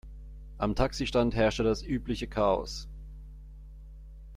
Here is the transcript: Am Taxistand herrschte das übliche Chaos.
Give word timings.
Am 0.57 0.73
Taxistand 0.73 1.35
herrschte 1.35 1.61
das 1.61 1.83
übliche 1.83 2.25
Chaos. 2.25 2.89